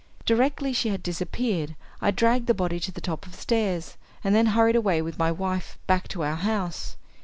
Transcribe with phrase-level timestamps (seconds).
[0.25, 4.33] Directly she had disappeared I dragged the body to the top of the stairs, and
[4.33, 6.97] then hurried away with my wife back to our house.